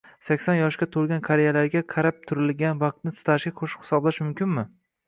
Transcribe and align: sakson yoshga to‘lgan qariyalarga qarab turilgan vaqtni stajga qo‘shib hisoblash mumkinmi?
sakson 0.27 0.55
yoshga 0.59 0.87
to‘lgan 0.95 1.21
qariyalarga 1.27 1.83
qarab 1.95 2.25
turilgan 2.31 2.83
vaqtni 2.87 3.17
stajga 3.21 3.57
qo‘shib 3.63 3.87
hisoblash 3.87 4.25
mumkinmi? 4.29 4.69